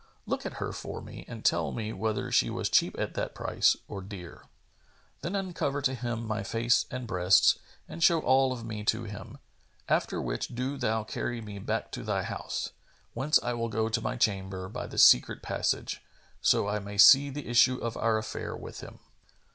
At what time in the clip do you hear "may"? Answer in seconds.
16.79-16.97